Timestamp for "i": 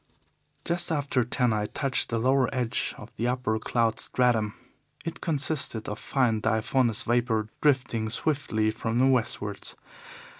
1.53-1.67